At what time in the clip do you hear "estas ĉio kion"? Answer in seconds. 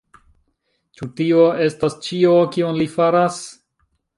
1.65-2.81